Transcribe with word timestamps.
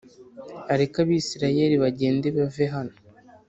areke 0.73 0.97
Abisirayeli 1.03 1.75
bagende 1.83 2.27
bave 2.37 2.65
hano 2.73 2.93